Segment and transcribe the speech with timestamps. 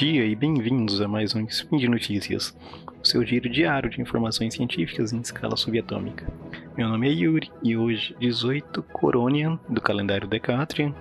[0.00, 2.56] dia e bem-vindos a mais um Spin de Notícias,
[3.02, 6.26] o seu giro diário de informações científicas em escala subatômica.
[6.74, 10.94] Meu nome é Yuri e hoje, 18 Coronian do calendário Decatrian,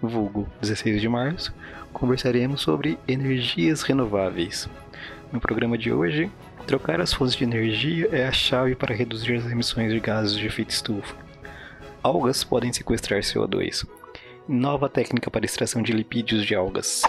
[0.00, 1.52] vulgo 16 de março,
[1.92, 4.70] conversaremos sobre energias renováveis.
[5.32, 6.30] No programa de hoje,
[6.64, 10.46] trocar as fontes de energia é a chave para reduzir as emissões de gases de
[10.46, 11.16] efeito estufa.
[12.00, 13.84] Algas podem sequestrar CO2.
[14.46, 17.02] Nova técnica para extração de lipídios de algas.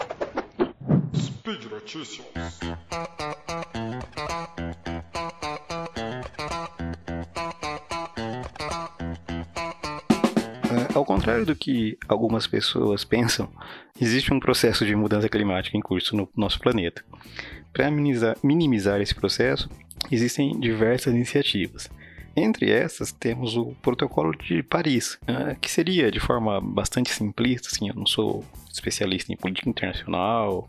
[1.85, 2.25] Notícias.
[10.71, 13.48] É, ao contrário do que algumas pessoas pensam,
[14.02, 17.05] existe um processo de mudança climática em curso no nosso planeta.
[17.71, 19.70] Para minimizar, minimizar esse processo,
[20.12, 21.88] existem diversas iniciativas.
[22.35, 27.87] Entre essas, temos o Protocolo de Paris, uh, que seria de forma bastante simplista, assim,
[27.87, 30.68] eu não sou especialista em política internacional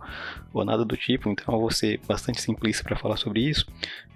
[0.52, 3.66] ou nada do tipo, então eu vou ser bastante simplista para falar sobre isso.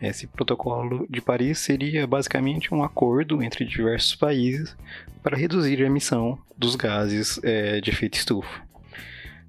[0.01, 4.77] Esse Protocolo de Paris seria basicamente um acordo entre diversos países
[5.21, 8.63] para reduzir a emissão dos gases é, de efeito estufa.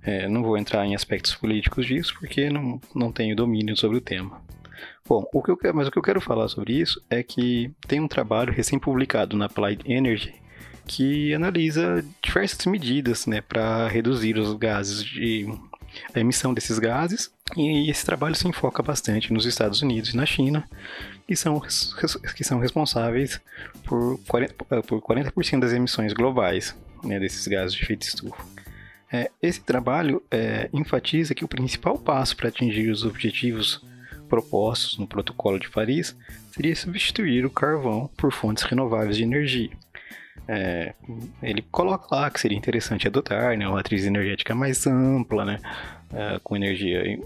[0.01, 4.01] É, não vou entrar em aspectos políticos disso porque não, não tenho domínio sobre o
[4.01, 4.41] tema.
[5.07, 7.71] Bom, o que eu quero, mas o que eu quero falar sobre isso é que
[7.87, 10.41] tem um trabalho recém-publicado na Applied Energy
[10.87, 15.47] que analisa diversas medidas né, para reduzir os gases de
[16.13, 20.25] a emissão desses gases e esse trabalho se enfoca bastante nos Estados Unidos e na
[20.25, 20.67] China,
[21.27, 21.61] que são,
[22.35, 23.41] que são responsáveis
[23.83, 28.43] por 40%, por 40 das emissões globais né, desses gases de efeito estufa.
[29.11, 33.81] É, esse trabalho é, enfatiza que o principal passo para atingir os objetivos
[34.31, 36.15] propostos no Protocolo de Paris
[36.53, 39.71] seria substituir o carvão por fontes renováveis de energia.
[40.47, 40.93] É,
[41.43, 45.59] ele coloca lá que seria interessante adotar né, uma matriz energética mais ampla, né,
[46.13, 47.19] é, com energia,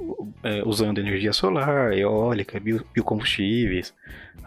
[0.43, 3.93] é, usando energia solar, eólica, bio, biocombustíveis,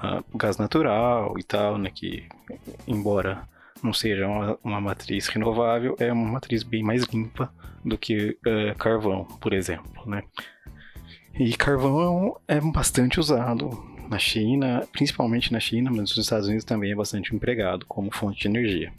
[0.03, 2.25] uh, gás natural e tal, né, que
[2.89, 3.43] embora
[3.83, 7.53] não seja uma, uma, matriz renovável, é uma matriz bem mais limpa
[7.85, 10.25] do que uh, carvão, por exemplo, né.
[11.39, 13.71] E carvão é bastante usado
[14.11, 18.41] na China, principalmente na China, mas nos Estados Unidos também é bastante empregado como fonte
[18.41, 18.93] de energia.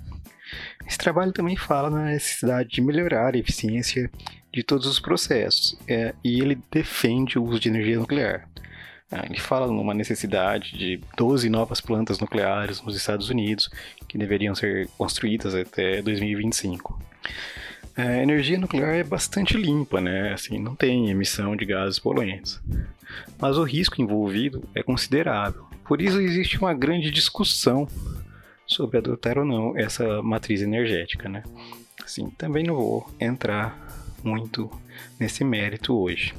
[0.87, 4.09] Esse trabalho também fala na necessidade de melhorar a eficiência
[4.53, 8.47] de todos os processos é, e ele defende o uso de energia nuclear.
[9.11, 13.69] É, ele fala numa necessidade de 12 novas plantas nucleares nos Estados Unidos
[14.07, 16.97] que deveriam ser construídas até 2025.
[17.99, 20.31] A energia nuclear é bastante limpa, né?
[20.31, 22.61] Assim, não tem emissão de gases poluentes.
[23.37, 25.65] Mas o risco envolvido é considerável.
[25.83, 27.89] Por isso existe uma grande discussão
[28.65, 31.43] sobre adotar ou não essa matriz energética, né?
[32.01, 33.77] Assim, também não vou entrar
[34.23, 34.71] muito
[35.19, 36.33] nesse mérito hoje.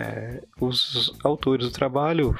[0.00, 2.38] É, os autores do trabalho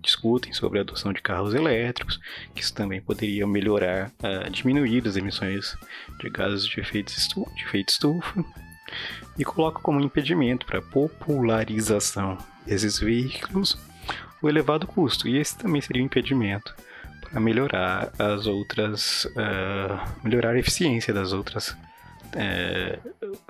[0.00, 2.20] discutem sobre a adoção de carros elétricos,
[2.54, 5.76] que isso também poderia melhorar, uh, diminuir as emissões
[6.20, 7.12] de gases de efeito,
[7.56, 8.44] de efeito estufa,
[9.36, 13.76] e coloca como impedimento para a popularização desses veículos
[14.40, 16.72] o elevado custo, e esse também seria um impedimento
[17.20, 21.76] para melhorar as outras, uh, melhorar a eficiência das outras
[22.36, 22.98] é,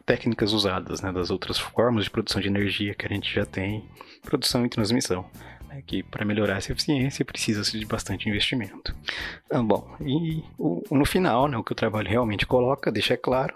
[0.04, 3.88] técnicas usadas, né, das outras formas de produção de energia que a gente já tem,
[4.22, 5.24] produção e transmissão.
[5.72, 8.94] Né, que para melhorar essa eficiência precisa-se de bastante investimento.
[9.46, 13.54] Então, bom, e o, no final, né, o que o trabalho realmente coloca, deixa claro,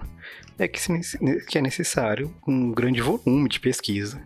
[0.59, 4.23] é que, se, que é necessário um grande volume de pesquisa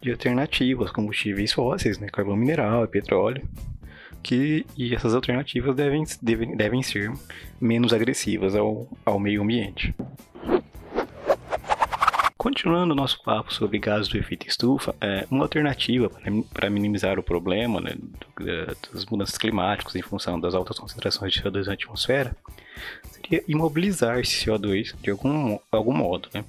[0.00, 3.46] de alternativas, combustíveis fósseis, né, carvão mineral e petróleo,
[4.22, 7.12] que, e essas alternativas devem, devem, devem ser
[7.60, 9.94] menos agressivas ao, ao meio ambiente.
[12.44, 16.10] Continuando o nosso papo sobre gases do efeito estufa, é, uma alternativa
[16.52, 17.96] para minimizar o problema né,
[18.92, 22.36] das mudanças climáticas em função das altas concentrações de CO2 na atmosfera
[23.14, 26.28] seria imobilizar esse CO2 de algum, algum modo.
[26.34, 26.44] Né?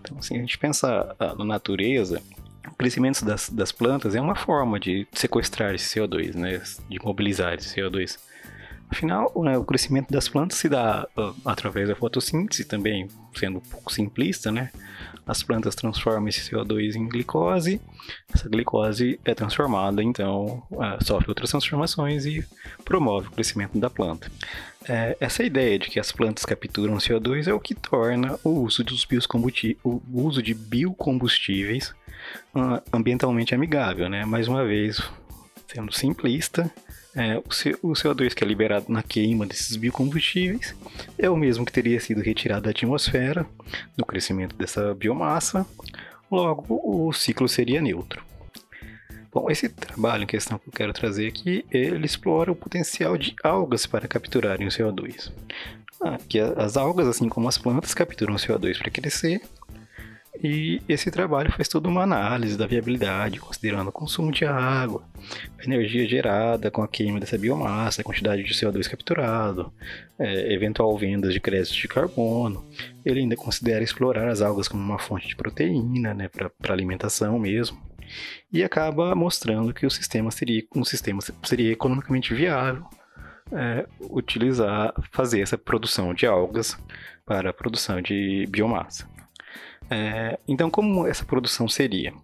[0.00, 2.22] Então, assim, a gente pensa ah, na natureza,
[2.68, 7.54] o crescimento das, das plantas é uma forma de sequestrar esse CO2, né, de imobilizar
[7.54, 8.20] esse CO2.
[8.88, 13.62] Afinal, né, o crescimento das plantas se dá uh, através da fotossíntese também, sendo um
[13.62, 14.70] pouco simplista, né?
[15.30, 17.80] As plantas transformam esse CO2 em glicose,
[18.34, 22.44] essa glicose é transformada, então uh, sofre outras transformações e
[22.84, 24.28] promove o crescimento da planta.
[24.88, 28.82] É, essa ideia de que as plantas capturam CO2 é o que torna o uso,
[28.82, 29.06] dos
[29.84, 31.94] o uso de biocombustíveis
[32.52, 34.24] uh, ambientalmente amigável, né?
[34.24, 35.00] Mais uma vez,
[35.72, 36.70] sendo simplista,
[37.14, 40.74] é, o, CO2 que é liberado na queima desses biocombustíveis
[41.18, 43.46] é o mesmo que teria sido retirado da atmosfera
[43.96, 45.66] no crescimento dessa biomassa,
[46.30, 48.22] logo o ciclo seria neutro.
[49.32, 53.34] Bom, esse trabalho em questão que eu quero trazer aqui, ele explora o potencial de
[53.44, 55.30] algas para capturarem o CO2.
[56.02, 59.40] Ah, que as algas, assim como as plantas, capturam o CO2 para crescer
[60.42, 65.04] e esse trabalho faz toda uma análise da viabilidade, considerando o consumo de água,
[65.58, 69.72] a energia gerada com a queima dessa biomassa, a quantidade de CO2 capturado,
[70.18, 72.64] é, eventual vendas de créditos de carbono.
[73.04, 77.78] Ele ainda considera explorar as algas como uma fonte de proteína, né, para alimentação mesmo.
[78.52, 82.84] E acaba mostrando que o sistema seria um sistema seria economicamente viável
[83.52, 86.78] é, utilizar, fazer essa produção de algas
[87.26, 89.08] para a produção de biomassa.
[89.90, 92.14] É, então, como essa produção seria?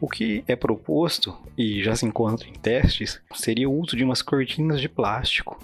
[0.00, 4.22] O que é proposto e já se encontra em testes seria o uso de umas
[4.22, 5.58] cortinas de plástico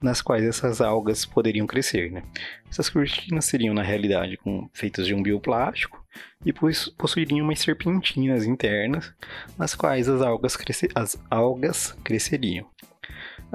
[0.00, 2.10] nas quais essas algas poderiam crescer.
[2.10, 2.22] Né?
[2.70, 6.02] Essas cortinas seriam, na realidade, com, feitas de um bioplástico
[6.46, 9.12] e possuiriam umas serpentinas internas
[9.58, 10.56] nas quais as algas,
[10.94, 12.66] as algas cresceriam.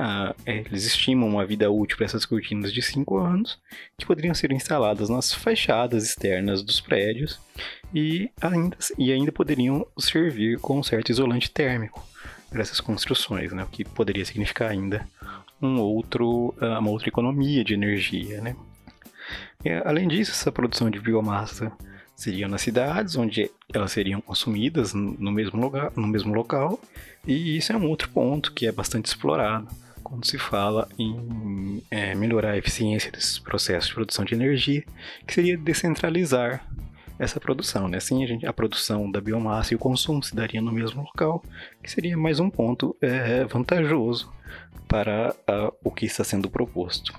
[0.01, 3.59] Ah, eles estimam uma vida útil para essas cortinas de 5 anos,
[3.97, 7.37] que poderiam ser instaladas nas fachadas externas dos prédios
[7.93, 12.01] e ainda, e ainda poderiam servir com um certo isolante térmico
[12.49, 13.61] para essas construções, né?
[13.61, 15.05] o que poderia significar ainda
[15.61, 18.39] um outro, ah, uma outra economia de energia.
[18.39, 18.55] Né?
[19.65, 21.73] E, além disso, essa produção de biomassa
[22.15, 26.79] seria nas cidades, onde elas seriam consumidas no mesmo, lugar, no mesmo local,
[27.27, 29.67] e isso é um outro ponto que é bastante explorado
[30.09, 34.83] quando se fala em é, melhorar a eficiência desses processos de produção de energia,
[35.25, 36.65] que seria descentralizar
[37.19, 37.87] essa produção.
[37.87, 37.97] Né?
[37.97, 41.43] Assim, a, gente, a produção da biomassa e o consumo se daria no mesmo local,
[41.83, 44.31] que seria mais um ponto é, vantajoso
[44.87, 47.13] para a, o que está sendo proposto.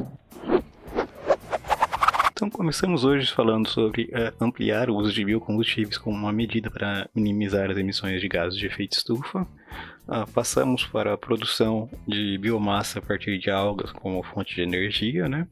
[2.33, 7.07] Então, começamos hoje falando sobre uh, ampliar o uso de biocombustíveis como uma medida para
[7.15, 9.47] minimizar as emissões de gases de efeito estufa.
[10.11, 15.29] Uh, passamos para a produção de biomassa a partir de algas como fonte de energia,
[15.29, 15.47] né?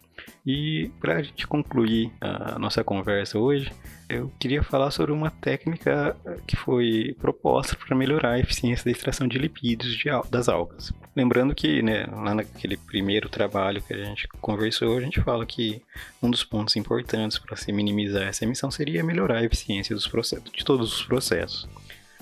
[0.45, 3.73] E para a gente concluir a nossa conversa hoje,
[4.09, 9.29] eu queria falar sobre uma técnica que foi proposta para melhorar a eficiência da extração
[9.29, 10.93] de lipídios de, das algas.
[11.15, 15.81] Lembrando que, né, lá naquele primeiro trabalho que a gente conversou, a gente fala que
[16.21, 20.51] um dos pontos importantes para se minimizar essa emissão seria melhorar a eficiência dos processos,
[20.51, 21.69] de todos os processos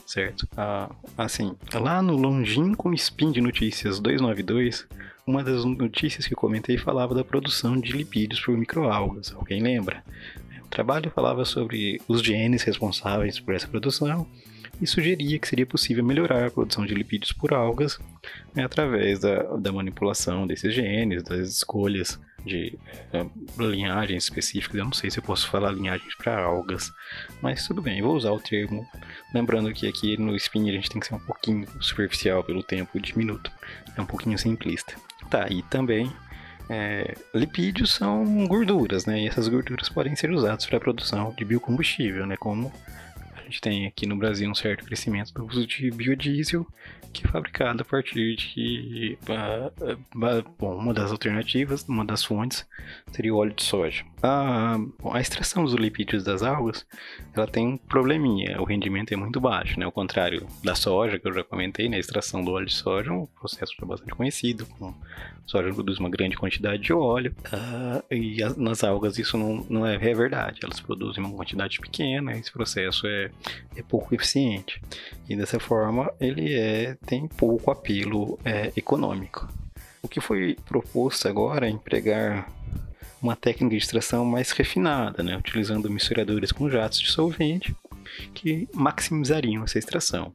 [0.06, 0.48] certo?
[0.56, 0.88] Ah,
[1.18, 4.86] assim, lá no longínquo Spin de Notícias 292,
[5.26, 9.34] uma das notícias que comentei falava da produção de lipídios por microalgas.
[9.34, 10.04] Alguém lembra?
[10.64, 14.26] O trabalho falava sobre os genes responsáveis por essa produção
[14.80, 17.98] e sugeria que seria possível melhorar a produção de lipídios por algas
[18.54, 22.78] né, através da, da manipulação desses genes, das escolhas de
[23.12, 23.26] é,
[23.58, 24.76] linhagens específicas.
[24.76, 26.92] Eu não sei se eu posso falar linhagens para algas,
[27.42, 28.86] mas tudo bem, vou usar o termo.
[29.34, 33.00] Lembrando que aqui no spin a gente tem que ser um pouquinho superficial pelo tempo
[33.00, 33.50] de minuto,
[33.96, 34.94] é um pouquinho simplista.
[35.28, 36.12] Tá, e também
[36.68, 39.20] é, lipídios são gorduras, né?
[39.22, 42.36] E essas gorduras podem ser usadas para a produção de biocombustível, né?
[42.36, 42.72] Como
[43.46, 46.66] a gente tem aqui no Brasil um certo crescimento do uso de biodiesel,
[47.12, 49.16] que é fabricado a partir de.
[49.22, 52.66] Uh, uh, bom, uma das alternativas, uma das fontes,
[53.12, 54.04] seria o óleo de soja.
[54.22, 54.76] A,
[55.12, 56.86] a extração dos lipídios das algas
[57.34, 59.84] ela tem um probleminha, o rendimento é muito baixo, né?
[59.84, 61.96] Ao contrário da soja, que eu já comentei, né?
[61.96, 64.94] a extração do óleo de soja é um processo bastante conhecido, com
[65.46, 69.86] soja produz uma grande quantidade de óleo, uh, e as, nas algas isso não, não
[69.86, 73.30] é, é verdade, elas produzem uma quantidade pequena, esse processo é
[73.76, 74.80] é pouco eficiente.
[75.28, 79.48] E dessa forma ele é, tem pouco apelo é, econômico.
[80.02, 82.48] O que foi proposto agora é empregar
[83.20, 87.74] uma técnica de extração mais refinada, né, utilizando misturadores com jatos de solvente
[88.34, 90.32] que maximizariam essa extração.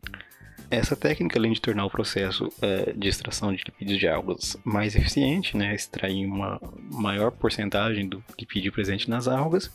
[0.69, 4.95] Essa técnica, além de tornar o processo é, de extração de lipídios de algas mais
[4.95, 6.59] eficiente, né, extrair uma
[6.89, 9.69] maior porcentagem do lipídio presente nas algas,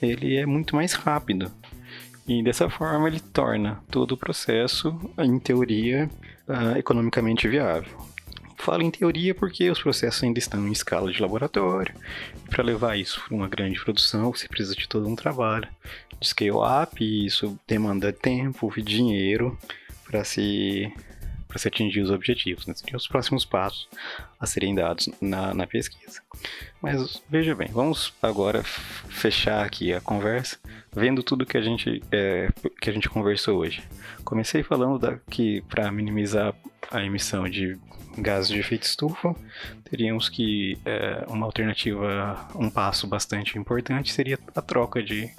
[0.00, 1.52] ele é muito mais rápido,
[2.26, 6.08] e dessa forma ele torna todo o processo, em teoria,
[6.48, 8.11] uh, economicamente viável.
[8.62, 11.92] Falo em teoria porque os processos ainda estão em escala de laboratório.
[12.48, 15.66] Para levar isso para uma grande produção, você precisa de todo um trabalho
[16.20, 19.58] de scale up, e isso demanda tempo e dinheiro
[20.04, 20.92] para se
[21.48, 22.66] para se atingir os objetivos.
[22.66, 22.74] Né?
[22.94, 23.88] Os próximos passos
[24.38, 26.22] a serem dados na, na pesquisa.
[26.80, 30.56] Mas veja bem, vamos agora fechar aqui a conversa,
[30.94, 32.48] vendo tudo que a gente, é,
[32.80, 33.82] que a gente conversou hoje.
[34.24, 36.54] Comecei falando da, que para minimizar
[36.90, 37.76] a emissão de
[38.18, 39.34] gases de efeito estufa,
[39.84, 45.30] teríamos que é, uma alternativa, um passo bastante importante seria a troca de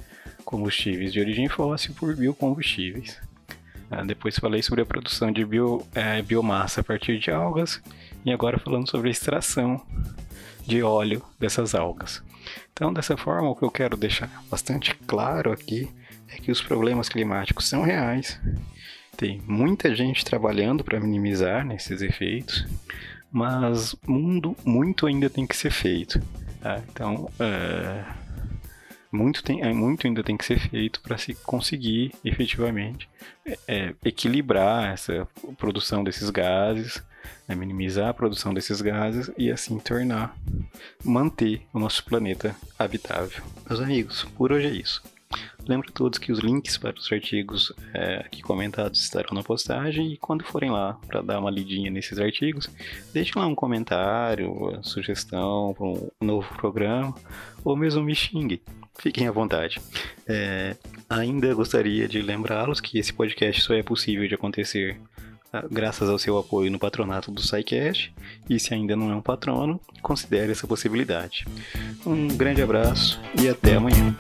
[0.44, 3.20] combustíveis de origem fóssil por biocombustíveis.
[3.90, 7.82] Ah, depois falei sobre a produção de bio, é, biomassa a partir de algas
[8.26, 9.82] e agora falando sobre a extração
[10.66, 12.24] de óleo dessas algas.
[12.72, 15.90] Então, dessa forma, o que eu quero deixar bastante claro aqui
[16.28, 18.40] é que os problemas climáticos são reais.
[19.16, 22.66] Tem muita gente trabalhando para minimizar esses efeitos,
[23.32, 26.20] mas mundo muito ainda tem que ser feito.
[26.62, 26.82] Tá?
[26.90, 28.04] Então, é,
[29.12, 33.08] muito, tem, é, muito ainda tem que ser feito para se conseguir efetivamente
[33.68, 35.28] é, equilibrar essa
[35.58, 37.04] produção desses gases,
[37.48, 40.36] é, minimizar a produção desses gases e assim tornar,
[41.04, 43.44] manter o nosso planeta habitável.
[43.70, 45.04] Meus amigos, por hoje é isso.
[45.68, 50.14] Lembro a todos que os links para os artigos é, aqui comentados estarão na postagem
[50.14, 52.70] e quando forem lá para dar uma lidinha nesses artigos,
[53.14, 57.16] deixem lá um comentário, sugestão para um novo programa
[57.64, 58.62] ou mesmo me xingue.
[59.00, 59.82] Fiquem à vontade.
[60.28, 60.76] É,
[61.10, 65.00] ainda gostaria de lembrá-los que esse podcast só é possível de acontecer
[65.52, 68.14] ah, graças ao seu apoio no patronato do SciCast.
[68.50, 71.46] E se ainda não é um patrono, considere essa possibilidade.
[72.06, 74.16] Um grande abraço e até amanhã.